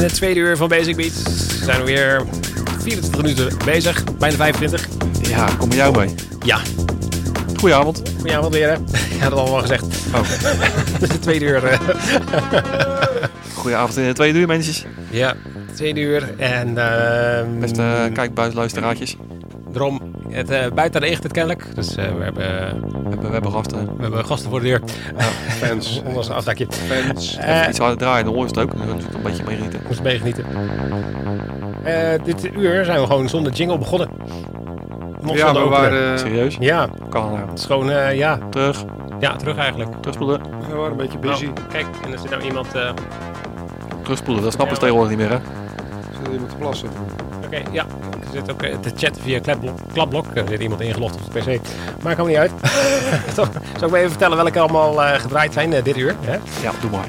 [0.00, 1.22] In het tweede uur van Basic Beats.
[1.58, 2.22] We zijn weer
[2.82, 4.88] 24 minuten bezig, bijna 25.
[5.28, 6.14] Ja, kom met jou mee.
[6.44, 6.58] Ja,
[7.56, 8.02] Goedenavond.
[8.16, 8.72] goedenavond weer hè.
[9.20, 9.84] Had het allemaal gezegd.
[10.14, 10.20] Oh.
[10.92, 11.64] Het is het tweede uur.
[11.64, 11.80] eh.
[13.54, 14.88] Goedenavond in de tweede uur, mensen.
[15.10, 15.34] ja,
[15.74, 16.34] tweede uur.
[16.38, 19.16] En ehm Beste uh, kijkbuisluisteraartjes.
[19.72, 21.74] Daarom, het, eh, buiten regent het kennelijk.
[21.74, 23.96] Dus eh, we, hebben, We hebben, we hebben gasten.
[23.96, 24.80] we hebben gasten voor de deur.
[25.48, 26.00] Fans.
[26.06, 26.66] Onder zijn afdakje.
[26.70, 27.36] Fans.
[27.36, 28.78] Eh, Iets harder draaien, dan hoor je het ook.
[28.78, 29.80] Dan moet je een beetje mee genieten.
[29.86, 30.44] moest mee genieten.
[31.84, 34.08] Eh, dit uur zijn we gewoon zonder jingle begonnen.
[35.22, 36.56] Nog Ja, we waren, Serieus?
[36.60, 37.48] Ja, Kan nou.
[37.48, 38.84] het is gewoon, eh, ja, Terug.
[39.20, 39.90] ja, terug eigenlijk.
[40.00, 40.40] Terugspoelen.
[40.68, 41.46] we waren een beetje busy.
[41.46, 42.74] Oh, kijk, en er zit nou iemand...
[42.74, 42.90] eh,
[44.02, 44.42] Terugspoelen.
[44.42, 45.42] Dat snappen ze tegenwoordig niet meer, hè?
[46.22, 46.88] Zit iemand te plassen?
[47.50, 47.86] Oké, ja.
[48.10, 49.78] Er zit ook eh, te chatten via klapblok.
[49.92, 50.26] klapblok.
[50.34, 51.46] Er zit iemand ingelogd op de pc.
[52.02, 52.50] Maakt helemaal niet uit.
[53.34, 53.44] Zal
[53.84, 56.14] ik me even vertellen welke allemaal eh, gedraaid zijn eh, dit uur?
[56.20, 56.38] Hè?
[56.62, 57.08] Ja, doe maar.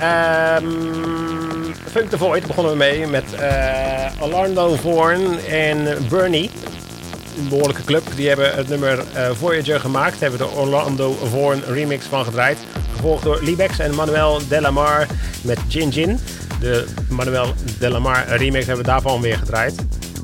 [0.00, 0.64] Ehm
[1.90, 3.24] Funk the Void begonnen we mee met
[4.20, 6.50] Orlando Vorn en Bernie.
[7.38, 8.02] Een behoorlijke club.
[8.16, 10.20] Die hebben het nummer Voyager gemaakt.
[10.20, 12.58] Hebben de Orlando Vorn remix van gedraaid.
[12.94, 15.06] Gevolgd door Liebex en Manuel Delamar
[15.42, 16.18] met Gin Gin.
[16.60, 19.74] De Manuel Delamar remix hebben we daarvan weer gedraaid.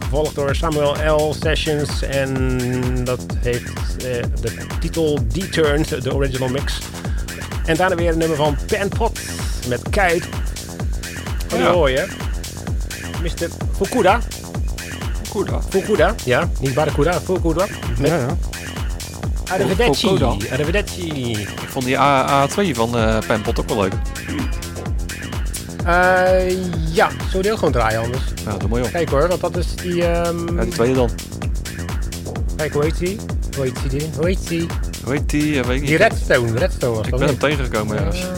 [0.02, 1.34] Gevolgd door Samuel L.
[1.40, 2.02] Sessions.
[2.02, 2.48] En
[3.04, 6.78] dat heeft eh, de titel Deturned, de original mix.
[7.64, 9.20] En daarna weer een nummer van Penpot
[9.68, 10.22] met Kite.
[11.48, 11.72] En Ja.
[11.72, 12.06] hoor je
[13.22, 13.48] Mr.
[13.76, 14.20] Fukuda.
[15.46, 15.62] Dan.
[15.68, 17.66] Fukuda, ja, niet Barracuda, Fukuda.
[17.98, 18.36] Met Ja, ja.
[19.50, 20.06] Arrivederci.
[20.06, 20.26] Fukuda.
[20.52, 21.30] Arrivederci.
[21.40, 23.92] Ik vond die A A2 van eh Penpot ook wel leuk.
[25.84, 26.50] Eh,
[26.94, 28.22] ja, zullen we die ook gewoon draaien anders?
[28.44, 28.90] Ja, doe maar joh.
[28.90, 30.04] Kijk hoor, want dat is die...
[30.06, 31.10] ehm, Ja, die tweede dan.
[32.56, 33.18] Kijk, hoe heet die?
[33.56, 34.08] Hoe heet die?
[34.16, 34.66] Hoe heet die?
[35.04, 35.52] Hoe heet die?
[35.52, 35.88] Ja, weet ik niet.
[35.88, 37.40] Die Redstone, Redstone was Ik dat ben hem niet?
[37.40, 38.20] tegengekomen ergens.
[38.20, 38.28] Eh,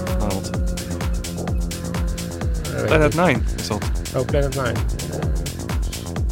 [2.75, 3.81] weet Planet ik 9 is dat.
[3.81, 4.15] niet.
[4.17, 4.75] Oh, Planet 9.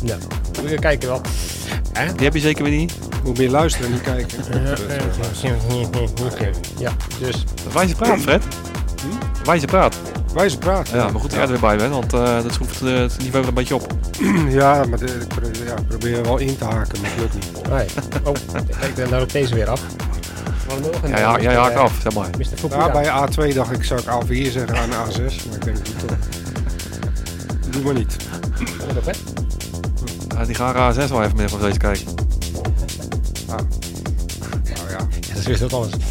[0.03, 0.17] Ja,
[0.61, 1.21] moet je kijken wel.
[1.93, 2.13] Hè?
[2.15, 2.95] Die heb je zeker weer niet.
[3.25, 4.39] Moet meer luisteren en niet kijken.
[6.79, 8.43] Ja, dus Wijze praat, Fred.
[9.45, 9.97] Wijze praat.
[10.35, 10.97] Wijze praten.
[10.97, 13.19] Ja, maar goed dat jij er weer bij bent, want eh, dat schroeft eh, het
[13.19, 13.93] niveau een beetje op.
[14.49, 17.69] Ja, maar ik pro- ja, ik probeer wel in te haken, maar het lukt niet.
[17.69, 17.87] Nee.
[18.25, 18.35] Oh,
[18.81, 19.81] kijk, dan loopt deze weer af.
[20.69, 22.29] Wat nog een Ja, ja, jij haakt af, zeg maar.
[22.71, 23.11] Ja, bij
[23.51, 25.17] A2 dacht ik, zou ik A4 zeggen aan A6,
[25.49, 26.17] maar ik denk het toch.
[27.71, 28.17] Doe maar niet.
[30.37, 32.05] Ja, die gaan A6 wel even meer van deze kijken.
[33.47, 33.61] Nou
[34.91, 35.95] ja, Ja, dat is weer wat anders.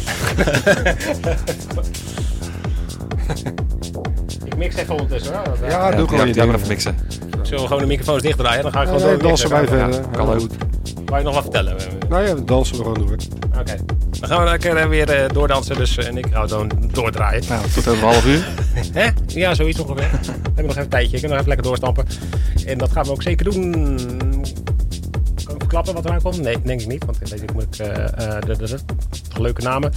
[4.62, 5.56] ik mix even ondertussen, hoor.
[5.68, 6.54] ja, Ja, doe gewoon ja, ding.
[6.54, 6.96] even mixen.
[7.42, 8.62] Zullen we gewoon de microfoons dichtdraaien?
[8.62, 10.00] Dan ga ik gewoon nee, door dansen wij verder.
[10.00, 10.40] kan Ja, ook.
[10.40, 10.54] goed.
[11.04, 11.76] Wou je nog wat vertellen?
[12.08, 13.16] Nou ja, dansen we gewoon door.
[13.60, 13.76] Oké.
[14.20, 15.76] Dan gaan we lekker eh, weer eh, doordansen.
[15.76, 17.42] Dus, eh, en ik ga dan doordraaien.
[17.48, 18.48] Nou, tot over een half uur.
[18.98, 19.08] Hè?
[19.26, 20.10] Ja, zoiets ongeveer.
[20.22, 21.14] we hebben nog even een tijdje.
[21.16, 22.06] Ik kan nog even lekker doorstampen.
[22.66, 23.72] En dat gaan we ook zeker doen.
[25.44, 26.40] Kan ik verklappen wat eraan komt?
[26.42, 27.04] Nee, denk ik niet.
[27.04, 27.76] Want deze moet ik...
[27.78, 27.88] eh
[28.36, 28.78] eh, de, de, de,
[29.28, 29.92] toch leuke namen.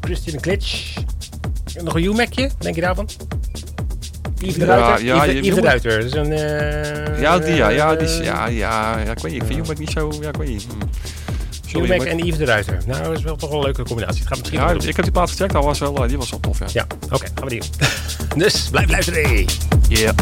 [0.00, 0.96] Christian Klitsch.
[1.82, 3.08] Nog een U-Macje, denk je daarvan?
[4.40, 5.04] Yves de Ja, Ruiter.
[5.04, 6.16] ja, Yves, de- Yves Ruiter.
[6.16, 6.32] Een...
[6.32, 9.42] eh, Ja, die, ja, ja, die, eh, ja, ja, ja, ik weet niet.
[9.42, 10.66] Ik vind Humac niet zo, ja, ik weet niet.
[10.78, 10.86] Hm.
[11.66, 12.18] Sorry, U-Mac Humac.
[12.20, 12.78] en Yves de Ruiter.
[12.86, 14.18] Nou, dat is wel toch wel een leuke combinatie.
[14.18, 16.30] Het gaat misschien Ja, ik heb die plaat gecheckt, dat was wel, eh, die was
[16.30, 16.66] wel tof, ja.
[16.72, 18.38] Ja, oké, gaan we die doen.
[18.44, 19.44] dus blijf luisteren.
[19.88, 20.14] Yeah.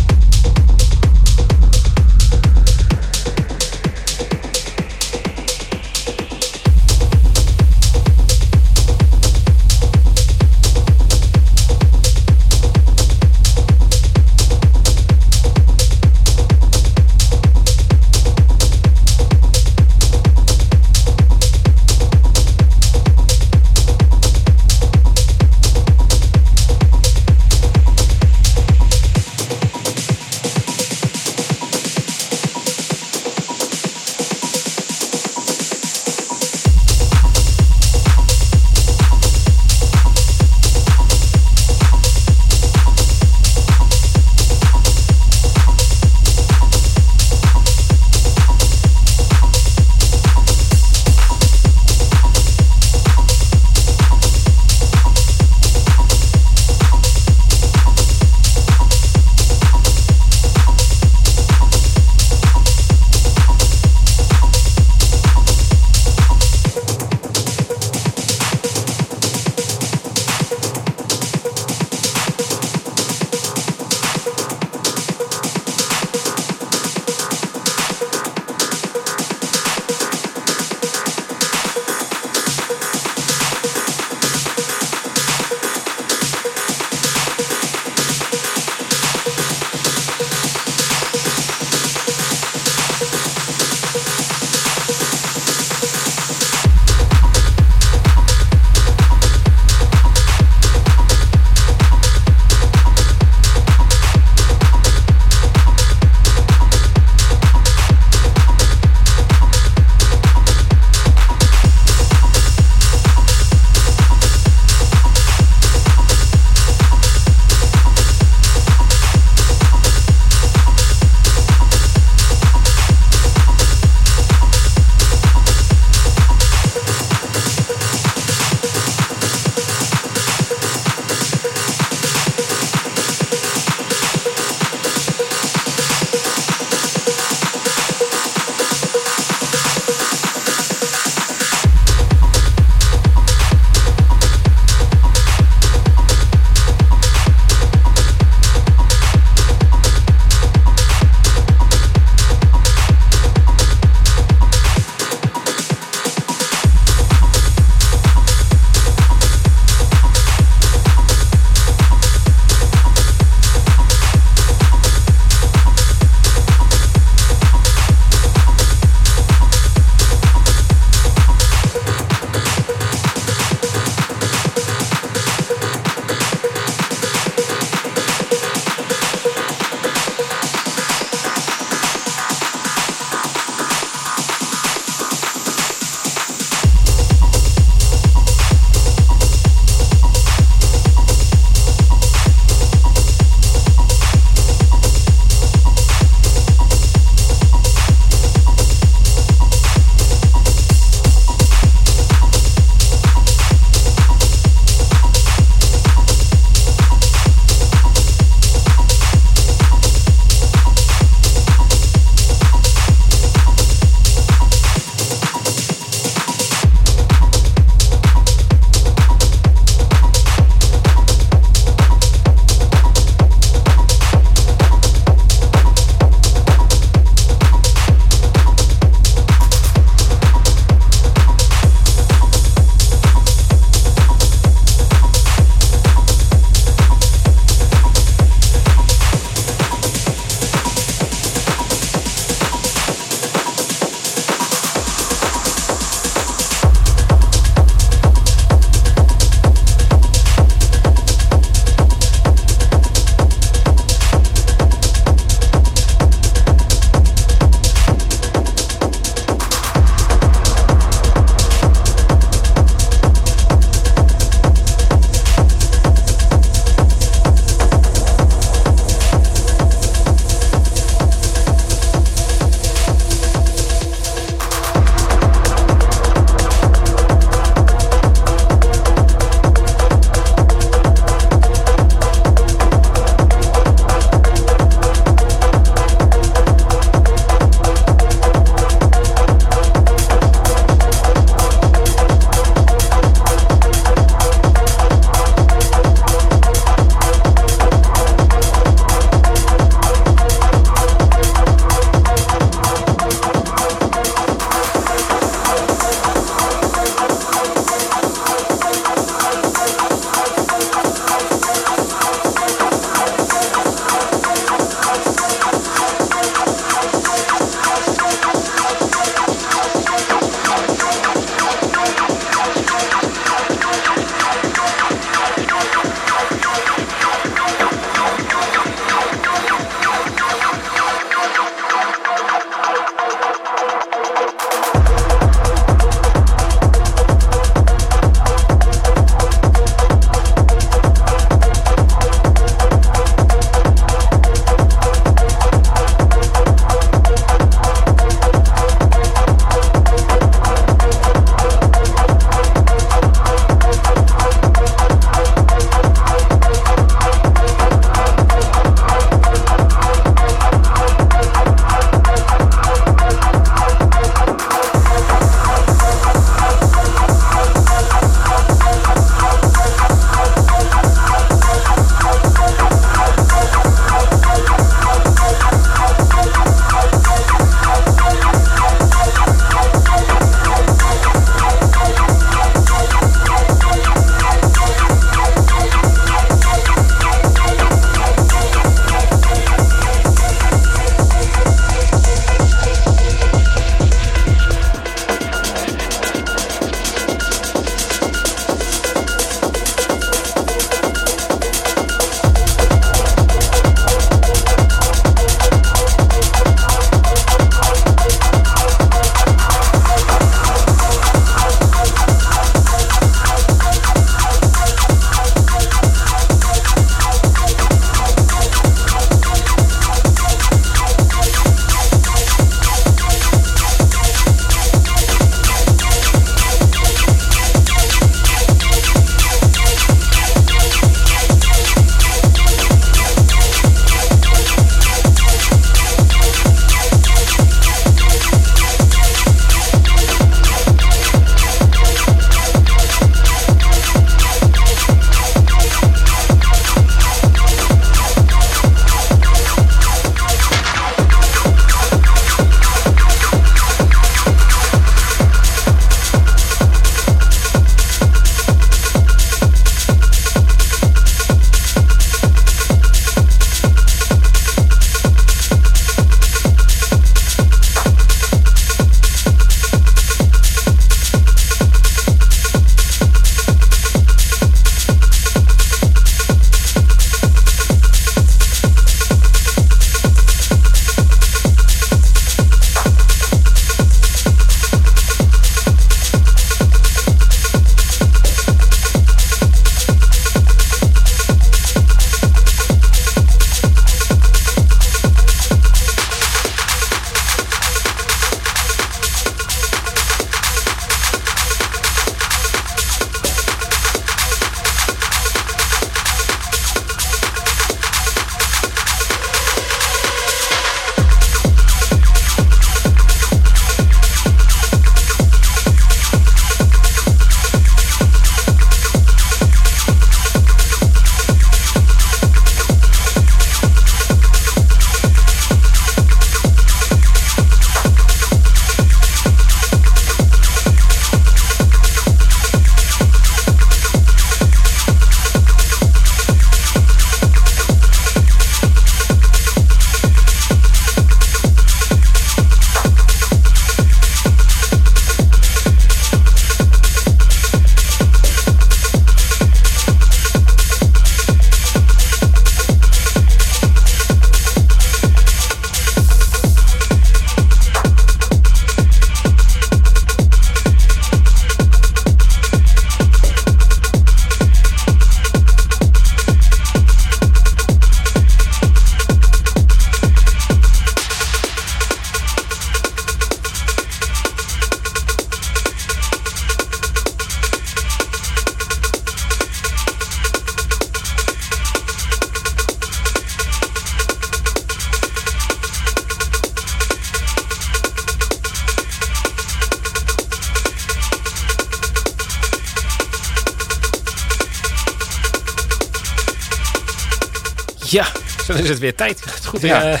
[598.66, 599.22] Is het weer tijd.
[599.48, 599.82] Goed, Ja.
[599.82, 600.00] eh,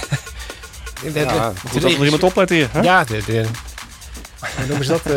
[1.02, 2.68] de- de- Ja, dat er iemand oplet hier.
[2.72, 2.80] Hè?
[2.80, 3.46] Ja, de, de,
[4.56, 5.06] hoe noemen ze dat?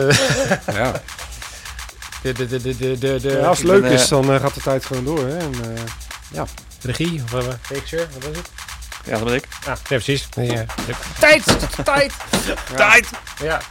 [0.66, 1.02] Eh, Ja.
[2.22, 4.62] De, de, de, de, de, Ja, als het leuk ben, is, dan eh, gaat de
[4.62, 5.20] tijd gewoon door.
[5.28, 5.38] Hè?
[5.38, 5.54] En,
[6.34, 6.41] eh,
[6.82, 8.50] regie, of uh, picture, wat was het?
[9.04, 9.43] Ja, dat ben ik.
[9.60, 10.28] Ah, ja, precies.
[10.36, 10.66] Ja.
[11.20, 11.43] Tijd!
[11.84, 12.14] Tijd!
[12.76, 13.08] Tijd!
[13.43, 13.62] Ja.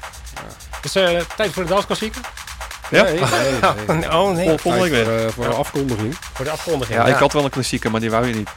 [0.82, 2.20] Dus eh, tijd voor de dansklassieker?
[2.90, 3.02] Ja?
[3.02, 4.10] nee, nee, nee.
[4.18, 5.04] Oh nee, Vol- volgende week weer.
[5.04, 6.16] Voor, eh, voor de afkondiging.
[6.34, 6.98] voor de afkondiging.
[6.98, 8.48] Ja, ik had wel een klassieker, maar die wou je niet.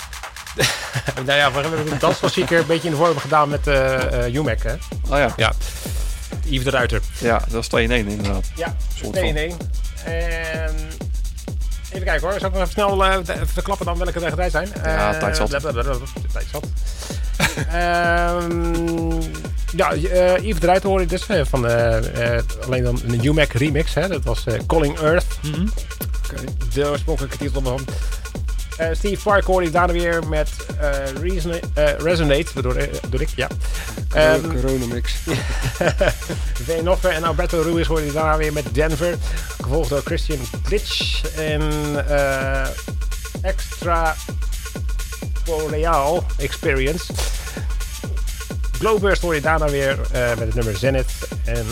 [1.25, 4.33] Nou ja, we hebben de dansklassieker een beetje in de vorm gedaan met eh eh
[4.33, 4.73] UMAC, hè?
[5.09, 5.51] Oh ja, Ja.
[6.45, 7.01] Yves de Ruiter.
[7.19, 8.51] ja dat was 2 in 1 inderdaad.
[8.55, 9.43] Ja, Soort 2 in van.
[9.43, 10.65] 1.
[10.67, 10.75] En
[11.91, 12.39] even kijken hoor.
[12.39, 14.69] Zal ik nog even snel even verklappen dan welke gedraaid zijn?
[14.83, 15.49] Ja, tijd zat.
[15.49, 16.65] Tijd zat.
[17.71, 19.21] Ehm,
[19.75, 23.51] ja, eh Yves de Ruiter hoorde je dus eh, van eh, alleen dan een UMAC
[23.53, 23.93] remix.
[23.93, 24.07] Hè?
[24.07, 25.25] Dat was Calling Earth.
[26.31, 26.41] Oké.
[26.73, 27.79] De oorspronkelijke titel van.
[28.77, 30.49] Eh, Steve Park hoorde je daarna weer met
[30.81, 33.47] eh, eh, Resonate, bedoel, eh, bedoel ik, ja.
[34.13, 35.13] Ehm, Corona mix.
[37.01, 39.15] En Alberto Ruiz hoorde je daarna weer met Denver.
[39.61, 41.61] Gevolgd door Christian Glitch en
[43.41, 44.15] Extra
[45.45, 47.13] Boreal Experience.
[48.71, 51.11] Glowburst hoor je daarna weer met het nummer Zenith.
[51.45, 51.65] En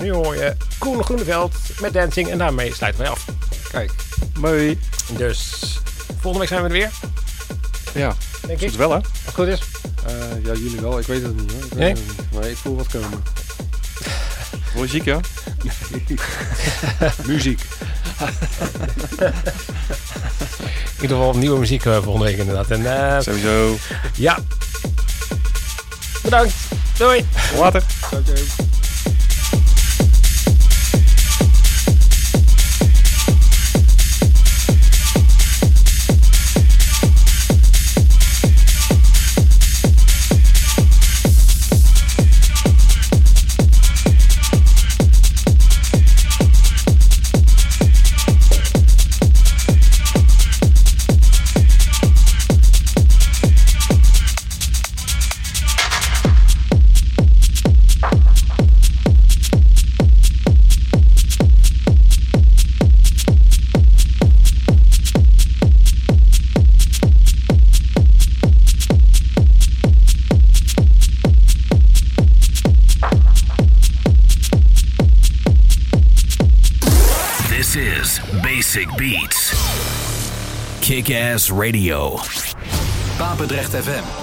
[0.00, 2.30] nu hoor je Koen Groeneveld met Dancing.
[2.30, 3.24] En daarmee sluiten wij af.
[3.70, 3.92] Kijk.
[4.38, 4.78] Mooi.
[5.16, 5.60] Dus
[6.20, 6.90] volgende week zijn we er weer,
[7.94, 8.14] Ja,
[8.46, 8.68] denk ik.
[8.68, 8.96] goed wel hè?
[8.96, 9.60] Als het goed is.
[10.06, 10.98] Eh, ja, jullie wel.
[10.98, 11.62] Ik weet het niet hoor.
[11.70, 11.88] Ik Nee?
[11.88, 12.32] het niet.
[12.32, 13.22] Maar ik voel wat komen.
[14.74, 15.20] Word je ziek ja?
[17.26, 17.60] Muziek.
[20.96, 22.70] In ieder geval nieuwe muziek eh, volgende week inderdaad.
[22.70, 23.76] En eh, Sowieso.
[24.14, 24.38] ja.
[26.22, 26.54] Bedankt.
[26.98, 27.24] Doei.
[27.58, 27.82] Later.
[28.08, 28.22] Ciao,
[81.36, 82.18] Ass Radio.
[83.18, 84.15] Papendrecht FM